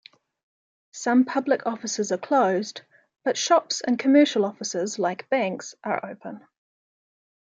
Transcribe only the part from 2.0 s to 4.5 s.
are closed, but shops and commercial